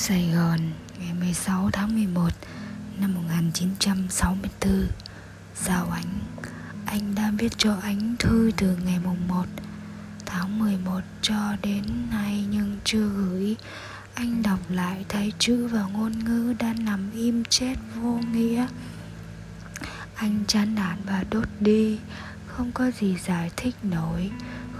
Sài 0.00 0.30
Gòn, 0.34 0.60
ngày 0.98 1.14
16 1.20 1.70
tháng 1.72 1.94
11 1.94 2.30
năm 3.00 3.14
1964 3.14 4.86
Giao 5.64 5.90
Ánh, 5.90 6.18
Anh 6.86 7.14
đã 7.14 7.32
viết 7.38 7.52
cho 7.58 7.76
Ánh 7.82 8.16
thư 8.18 8.50
từ 8.56 8.76
ngày 8.84 8.98
mùng 9.04 9.28
1 9.28 9.44
tháng 10.26 10.58
11 10.58 11.00
cho 11.22 11.56
đến 11.62 11.84
nay 12.10 12.44
nhưng 12.50 12.76
chưa 12.84 13.08
gửi. 13.08 13.56
Anh 14.14 14.42
đọc 14.42 14.58
lại 14.68 15.04
thấy 15.08 15.32
chữ 15.38 15.66
và 15.66 15.82
ngôn 15.82 16.12
ngữ 16.24 16.54
đã 16.58 16.74
nằm 16.78 17.10
im 17.14 17.44
chết 17.44 17.74
vô 17.94 18.20
nghĩa. 18.32 18.66
Anh 20.14 20.44
chán 20.46 20.74
nản 20.74 20.98
và 21.06 21.24
đốt 21.30 21.48
đi, 21.60 21.98
Không 22.46 22.72
có 22.72 22.90
gì 22.90 23.16
giải 23.26 23.50
thích 23.56 23.74
nổi. 23.82 24.30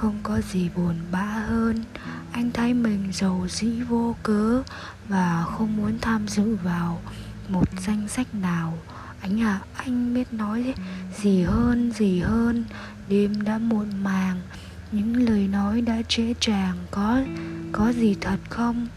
Không 0.00 0.18
có 0.22 0.40
gì 0.40 0.70
buồn 0.76 0.94
bã 1.10 1.24
hơn. 1.24 1.84
Anh 2.32 2.50
thấy 2.52 2.74
mình 2.74 3.12
giàu 3.12 3.46
dĩ 3.50 3.80
vô 3.88 4.14
cớ 4.22 4.62
và 5.08 5.44
không 5.44 5.76
muốn 5.76 5.98
tham 6.00 6.28
dự 6.28 6.56
vào 6.62 7.02
một 7.48 7.68
danh 7.86 8.08
sách 8.08 8.34
nào. 8.34 8.78
Anh 9.20 9.40
à 9.40 9.60
anh 9.76 10.14
biết 10.14 10.32
nói 10.32 10.74
gì 11.22 11.42
hơn 11.42 11.92
gì 11.92 12.20
hơn. 12.20 12.64
Đêm 13.08 13.44
đã 13.44 13.58
muộn 13.58 14.04
màng, 14.04 14.40
những 14.92 15.16
lời 15.16 15.48
nói 15.48 15.80
đã 15.80 16.02
trễ 16.08 16.34
tràng. 16.40 16.76
Có 16.90 17.20
có 17.72 17.92
gì 17.92 18.16
thật 18.20 18.38
không? 18.48 18.88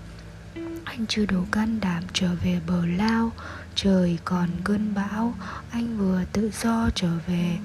Anh 0.84 1.06
chưa 1.08 1.26
đủ 1.26 1.44
can 1.52 1.80
đảm 1.80 2.04
trở 2.14 2.36
về 2.44 2.62
bờ 2.68 2.86
lao. 2.86 3.32
Trời 3.76 4.18
còn 4.26 4.50
cơn 4.64 4.94
bão, 4.94 5.34
anh 5.72 5.98
vừa 5.98 6.24
tự 6.34 6.52
do 6.62 6.90
trở 6.96 7.12
về 7.28 7.58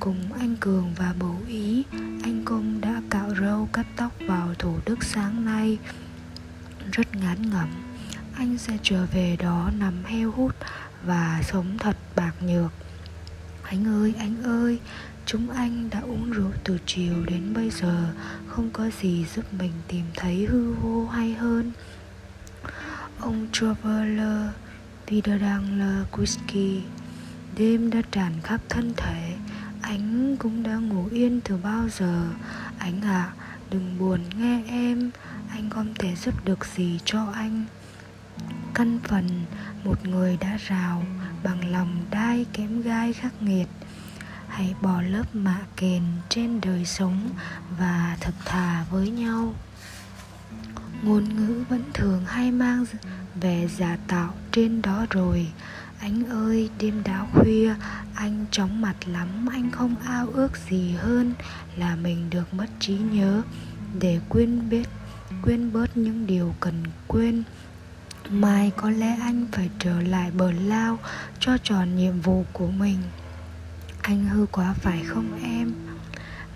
cùng 0.00 0.32
anh 0.32 0.56
cường 0.60 0.94
và 0.96 1.14
bố 1.18 1.34
ý, 1.48 1.84
anh 2.22 2.42
cung 2.44 2.80
đã 2.80 3.02
cạo 3.10 3.34
râu 3.40 3.68
cắt 3.72 3.86
tóc 3.96 4.12
vào 4.26 4.54
thủ 4.58 4.78
đức 4.86 5.04
sáng 5.04 5.44
nay. 5.44 5.78
Rất 6.92 7.16
ngán 7.16 7.50
ngẩm, 7.50 7.68
anh 8.34 8.58
sẽ 8.58 8.78
trở 8.82 9.06
về 9.06 9.36
đó 9.36 9.70
nằm 9.78 10.04
heo 10.04 10.30
hút 10.30 10.54
và 11.04 11.42
sống 11.42 11.78
thật 11.78 11.96
bạc 12.16 12.32
nhược. 12.40 12.72
Anh 13.62 13.86
ơi 13.86 14.14
anh 14.18 14.42
ơi, 14.42 14.78
chúng 15.26 15.50
anh 15.50 15.90
đã 15.90 16.00
uống 16.00 16.30
rượu 16.30 16.50
từ 16.64 16.78
chiều 16.86 17.24
đến 17.26 17.54
bây 17.54 17.70
giờ, 17.70 18.14
không 18.46 18.70
có 18.70 18.90
gì 19.00 19.26
giúp 19.34 19.54
mình 19.58 19.72
tìm 19.88 20.04
thấy 20.16 20.46
hư 20.46 20.72
vô 20.72 21.06
hay 21.06 21.34
hơn. 21.34 21.72
Ông 23.20 23.46
traveler 23.52 24.50
peter 25.06 25.40
dangler 25.40 26.06
whisky 26.12 26.80
đêm 27.56 27.90
đã 27.90 28.02
tràn 28.10 28.32
khắp 28.42 28.60
thân 28.68 28.92
thể 28.96 29.27
anh 29.82 30.36
cũng 30.38 30.62
đã 30.62 30.74
ngủ 30.74 31.08
yên 31.10 31.40
từ 31.44 31.56
bao 31.56 31.88
giờ? 31.88 32.28
Anh 32.78 33.00
à 33.02 33.32
đừng 33.70 33.98
buồn 33.98 34.20
nghe 34.38 34.62
em. 34.68 35.10
Anh 35.50 35.70
không 35.70 35.94
thể 35.98 36.14
giúp 36.14 36.44
được 36.44 36.66
gì 36.76 37.00
cho 37.04 37.26
anh. 37.34 37.64
Căn 38.74 38.98
phần, 39.04 39.44
một 39.84 40.06
người 40.06 40.36
đã 40.40 40.56
rào, 40.68 41.02
Bằng 41.42 41.72
lòng 41.72 42.04
đai 42.10 42.46
kém 42.52 42.82
gai 42.82 43.12
khắc 43.12 43.42
nghiệt. 43.42 43.68
Hãy 44.48 44.74
bỏ 44.82 45.02
lớp 45.02 45.34
mạ 45.34 45.58
kền 45.76 46.02
trên 46.28 46.60
đời 46.60 46.84
sống 46.84 47.30
Và 47.78 48.16
thật 48.20 48.34
thà 48.44 48.84
với 48.90 49.10
nhau. 49.10 49.54
Ngôn 51.02 51.24
ngữ 51.36 51.64
vẫn 51.68 51.82
thường 51.94 52.24
hay 52.26 52.50
mang 52.50 52.84
vẻ 53.40 53.66
giả 53.66 53.96
tạo 54.08 54.34
trên 54.52 54.82
đó 54.82 55.06
rồi 55.10 55.52
anh 56.00 56.28
ơi, 56.28 56.70
đêm 56.78 57.02
đã 57.04 57.26
khuya, 57.32 57.74
anh 58.14 58.46
chóng 58.50 58.80
mặt 58.80 58.96
lắm, 59.06 59.46
anh 59.52 59.70
không 59.70 59.94
ao 60.04 60.26
ước 60.32 60.56
gì 60.70 60.90
hơn 60.90 61.34
là 61.76 61.96
mình 61.96 62.30
được 62.30 62.54
mất 62.54 62.66
trí 62.80 62.94
nhớ. 62.94 63.42
Để 63.98 64.20
quên 64.28 64.68
biết 64.68 64.88
quên 65.42 65.72
bớt 65.72 65.96
những 65.96 66.26
điều 66.26 66.54
cần 66.60 66.82
quên, 67.06 67.42
mai 68.30 68.72
có 68.76 68.90
lẽ 68.90 69.16
anh 69.20 69.46
phải 69.52 69.70
trở 69.78 70.00
lại 70.00 70.30
bờ 70.30 70.52
lao 70.52 70.98
cho 71.40 71.58
tròn 71.62 71.96
nhiệm 71.96 72.20
vụ 72.20 72.44
của 72.52 72.66
mình. 72.66 72.98
Anh 74.02 74.24
hư 74.24 74.46
quá 74.46 74.74
phải 74.80 75.04
không 75.04 75.40
em? 75.42 75.72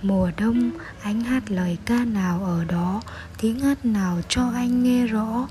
Mùa 0.03 0.31
đông, 0.37 0.71
anh 1.03 1.21
hát 1.21 1.51
lời 1.51 1.79
ca 1.85 2.05
nào 2.05 2.45
ở 2.45 2.65
đó, 2.65 3.03
tiếng 3.41 3.61
hát 3.61 3.85
nào 3.85 4.21
cho 4.29 4.51
anh 4.55 4.83
nghe 4.83 5.07
rõ? 5.07 5.49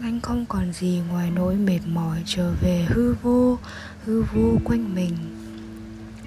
Anh 0.00 0.20
không 0.20 0.46
còn 0.46 0.72
gì 0.72 1.02
ngoài 1.08 1.30
nỗi 1.30 1.56
mệt 1.56 1.80
mỏi 1.86 2.22
trở 2.26 2.52
về 2.62 2.86
hư 2.88 3.14
vô 3.22 3.58
hư 4.04 4.22
vô 4.22 4.58
quanh 4.64 4.94
mình. 4.94 5.16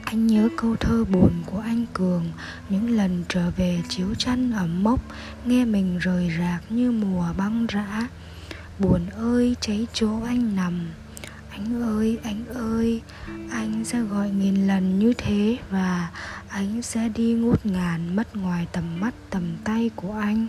Anh 0.04 0.28
nhớ 0.28 0.50
câu 0.58 0.76
thơ 0.76 1.04
buồn 1.04 1.32
của 1.46 1.60
anh 1.60 1.86
cường, 1.94 2.26
những 2.70 2.90
lần 2.90 3.24
trở 3.30 3.52
về 3.52 3.80
chiếu 3.90 4.16
chăn 4.16 4.52
ẩm 4.52 4.84
mốc, 4.84 5.00
nghe 5.46 5.66
mình 5.66 5.98
rời 5.98 6.32
rạc 6.40 6.64
như 6.70 6.92
mùa 6.92 7.26
băng 7.38 7.66
rã. 7.68 8.08
Buồn 8.80 9.10
ơi, 9.10 9.56
cháy 9.62 9.88
chỗ 9.94 10.22
anh 10.26 10.56
nằm. 10.56 10.88
Anh 11.50 11.82
ơi 11.82 12.20
anh 12.24 12.46
ơi, 12.54 13.02
anh 13.52 13.86
sẽ 13.86 14.02
gọi 14.02 14.30
nghìn 14.30 14.68
lần 14.68 15.00
như 15.00 15.14
thế 15.18 15.58
và 15.70 16.12
anh 16.50 16.82
sẽ 16.82 17.10
đi 17.10 17.34
ngút 17.34 17.66
ngàn 17.66 18.16
mất 18.16 18.36
ngoài 18.36 18.68
tầm 18.72 19.00
mắt, 19.00 19.14
tầm 19.30 19.44
tay 19.64 19.90
của 19.96 20.14
anh 20.14 20.48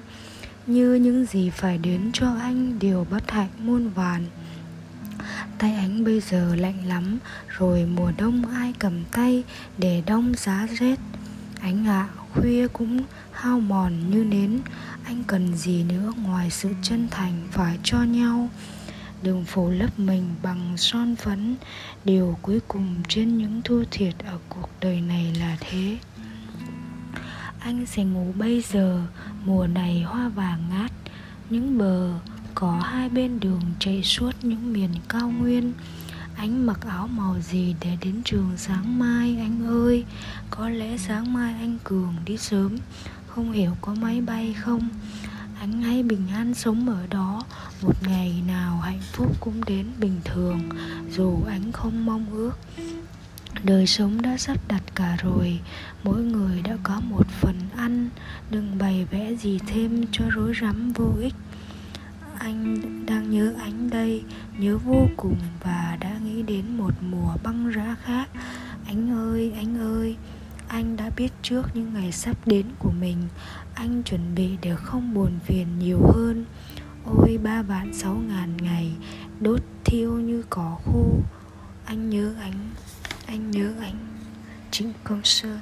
như 0.68 0.94
những 0.94 1.26
gì 1.26 1.50
phải 1.50 1.78
đến 1.78 2.10
cho 2.12 2.34
anh 2.40 2.78
đều 2.78 3.06
bất 3.10 3.30
hạnh 3.30 3.50
muôn 3.58 3.88
vàn. 3.88 4.26
Tay 5.58 5.74
anh 5.74 6.04
bây 6.04 6.20
giờ 6.20 6.54
lạnh 6.54 6.86
lắm 6.86 7.18
rồi 7.48 7.86
mùa 7.96 8.12
đông 8.18 8.46
ai 8.46 8.74
cầm 8.78 9.04
tay 9.12 9.44
để 9.78 10.02
đông 10.06 10.34
giá 10.36 10.66
rét. 10.78 10.98
Anh 11.60 11.86
ạ 11.86 12.08
à, 12.08 12.12
khuya 12.32 12.68
cũng 12.68 13.02
hao 13.32 13.60
mòn 13.60 14.10
như 14.10 14.24
nến. 14.24 14.60
Anh 15.04 15.24
cần 15.26 15.56
gì 15.56 15.84
nữa 15.84 16.12
ngoài 16.22 16.50
sự 16.50 16.68
chân 16.82 17.08
thành 17.10 17.48
phải 17.50 17.78
cho 17.82 18.02
nhau? 18.02 18.48
Đừng 19.22 19.44
phủ 19.44 19.70
lấp 19.70 19.98
mình 19.98 20.24
bằng 20.42 20.76
son 20.76 21.16
phấn. 21.16 21.56
Điều 22.04 22.38
cuối 22.42 22.60
cùng 22.68 22.94
trên 23.08 23.38
những 23.38 23.62
thua 23.64 23.84
thiệt 23.90 24.14
ở 24.18 24.38
cuộc 24.48 24.70
đời 24.80 25.00
này 25.00 25.34
là 25.40 25.56
thế. 25.60 25.98
Anh 27.60 27.86
sẽ 27.86 28.04
ngủ 28.04 28.32
bây 28.36 28.60
giờ 28.60 29.02
mùa 29.48 29.66
này 29.66 30.02
hoa 30.02 30.28
vàng 30.28 30.62
ngát, 30.70 30.92
những 31.50 31.78
bờ 31.78 32.10
có 32.54 32.80
hai 32.84 33.08
bên 33.08 33.40
đường 33.40 33.60
chạy 33.78 34.02
suốt 34.02 34.30
những 34.42 34.72
miền 34.72 34.90
cao 35.08 35.30
nguyên. 35.30 35.72
Anh 36.36 36.66
mặc 36.66 36.80
áo 36.86 37.06
màu 37.06 37.36
gì 37.40 37.74
để 37.80 37.96
đến 38.00 38.22
trường 38.24 38.50
sáng 38.56 38.98
mai, 38.98 39.36
anh 39.38 39.66
ơi? 39.66 40.04
Có 40.50 40.68
lẽ 40.68 40.96
sáng 40.98 41.32
mai 41.32 41.54
anh 41.54 41.78
cường 41.84 42.14
đi 42.24 42.36
sớm, 42.36 42.76
không 43.26 43.52
hiểu 43.52 43.76
có 43.80 43.94
máy 43.94 44.20
bay 44.20 44.54
không? 44.60 44.88
Anh 45.60 45.82
hãy 45.82 46.02
bình 46.02 46.28
an 46.32 46.54
sống 46.54 46.88
ở 46.88 47.06
đó, 47.06 47.44
một 47.82 47.94
ngày 48.02 48.42
nào 48.46 48.78
hạnh 48.78 49.00
phúc 49.12 49.36
cũng 49.40 49.64
đến 49.64 49.86
bình 49.98 50.20
thường, 50.24 50.68
dù 51.16 51.38
anh 51.48 51.72
không 51.72 52.06
mong 52.06 52.26
ước 52.30 52.52
đời 53.64 53.86
sống 53.86 54.22
đã 54.22 54.36
sắp 54.36 54.56
đặt 54.68 54.82
cả 54.94 55.16
rồi. 55.22 55.60
Mỗi 56.04 56.22
người 56.22 56.62
đã 56.62 56.76
có 56.82 57.00
một 57.00 57.26
phần 57.28 57.56
ăn. 57.76 58.08
Đừng 58.50 58.78
bày 58.78 59.06
vẽ 59.10 59.34
gì 59.34 59.58
thêm 59.66 60.04
cho 60.12 60.24
rối 60.30 60.52
rắm 60.60 60.92
vô 60.92 61.12
ích. 61.20 61.34
Anh 62.38 62.76
đang 63.06 63.30
nhớ 63.30 63.54
ánh 63.58 63.90
đây, 63.90 64.22
nhớ 64.58 64.78
vô 64.78 65.06
cùng 65.16 65.36
và 65.62 65.96
đã 66.00 66.18
nghĩ 66.24 66.42
đến 66.42 66.76
một 66.76 66.94
mùa 67.00 67.34
băng 67.42 67.72
giá 67.76 67.96
khác. 68.02 68.30
Anh 68.86 69.10
ơi 69.10 69.52
anh 69.56 69.78
ơi, 69.78 70.16
anh 70.68 70.96
đã 70.96 71.10
biết 71.16 71.32
trước 71.42 71.62
những 71.74 71.94
ngày 71.94 72.12
sắp 72.12 72.36
đến 72.46 72.66
của 72.78 72.90
mình. 73.00 73.16
Anh 73.74 74.02
chuẩn 74.02 74.34
bị 74.34 74.50
để 74.62 74.76
không 74.76 75.14
buồn 75.14 75.32
phiền 75.44 75.66
nhiều 75.78 76.00
hơn. 76.14 76.44
Ôi, 77.04 77.38
ba 77.42 77.62
vạn 77.62 77.94
sáu 77.94 78.14
ngàn 78.14 78.56
ngày, 78.56 78.92
đốt 79.40 79.60
thiêu 79.84 80.12
như 80.12 80.44
cỏ 80.50 80.78
khô. 80.84 81.06
Anh 81.84 82.10
nhớ 82.10 82.34
anh 82.40 82.70
anh 83.28 83.50
nhớ 83.50 83.72
anh 83.80 83.94
Trịnh 84.70 84.92
Công 85.04 85.20
Sơn. 85.24 85.58